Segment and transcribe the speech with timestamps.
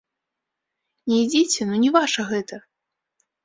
[1.11, 2.55] Не ідзіце, ну не ваша гэта.